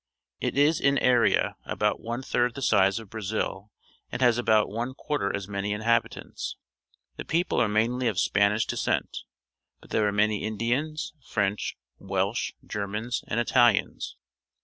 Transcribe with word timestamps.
It 0.39 0.57
is 0.57 0.79
in 0.81 0.97
area 0.97 1.57
about 1.63 1.99
one 1.99 2.21
ARGENTINA 2.21 2.31
t 2.33 2.37
hird 2.39 2.55
the 2.55 2.61
size_of 2.61 3.11
Brazil 3.11 3.69
and 4.11 4.19
has 4.19 4.39
about 4.39 4.67
one 4.67 4.95
guarter 4.97 5.31
as 5.31 5.47
many 5.47 5.73
inhabi^ 5.73 6.07
'^nt^. 6.09 6.55
The 7.17 7.23
people 7.23 7.61
are 7.61 7.67
mainly 7.69 8.07
of 8.07 8.17
Spanish 8.19 8.65
descent, 8.65 9.19
but 9.79 9.91
there 9.91 10.07
are 10.07 10.11
many 10.11 10.41
Indians, 10.41 11.13
French, 11.23 11.77
Welsh, 11.99 12.53
Germans, 12.65 13.21
URUGUAY 13.27 13.29
155 13.29 13.31
and 13.31 13.39
Italians. 13.39 14.15